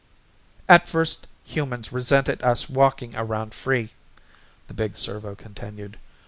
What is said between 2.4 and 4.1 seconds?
us walking around free,"